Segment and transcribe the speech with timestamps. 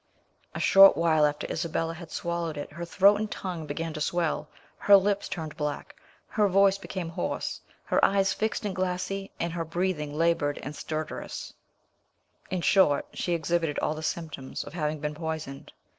[0.55, 4.49] A short while after Isabella had swallowed it her throat and tongue began to swell,
[4.79, 5.95] her lips turned black,
[6.27, 11.53] her voice became hoarse, her eyes fixed and glassy, and her breathing laboured and stertorous:
[12.49, 15.71] in short, she exhibited all the symptoms of having been poisoned.